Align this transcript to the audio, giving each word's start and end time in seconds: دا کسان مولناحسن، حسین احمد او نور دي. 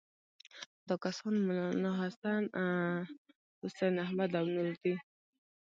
دا 0.87 0.95
کسان 1.03 1.35
مولناحسن، 1.45 2.43
حسین 3.61 3.93
احمد 4.05 4.31
او 4.39 4.45
نور 4.53 4.69
دي. 4.81 4.93